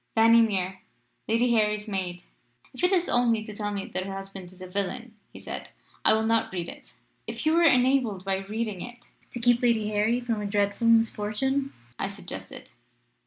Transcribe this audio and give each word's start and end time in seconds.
"'Fanny 0.15 0.41
Mere, 0.41 0.79
Lady 1.27 1.51
Harry's 1.51 1.87
maid.' 1.87 2.23
"'If 2.73 2.81
it 2.81 2.91
is 2.91 3.07
only 3.07 3.43
to 3.43 3.53
tell 3.53 3.71
me 3.71 3.85
that 3.89 4.07
her 4.07 4.15
husband 4.15 4.51
is 4.51 4.59
a 4.59 4.65
villain,' 4.65 5.13
he 5.31 5.39
said, 5.39 5.69
'I 6.03 6.13
will 6.13 6.25
not 6.25 6.51
read 6.51 6.67
it.' 6.69 6.93
"'If 7.27 7.45
you 7.45 7.53
were 7.53 7.61
enabled 7.65 8.25
by 8.25 8.37
reading 8.37 8.81
it 8.81 9.05
to 9.29 9.39
keep 9.39 9.61
Lady 9.61 9.89
Harry 9.89 10.19
from 10.19 10.41
a 10.41 10.47
dreadful 10.47 10.87
misfortune?' 10.87 11.71
I 11.99 12.07
suggested. 12.07 12.71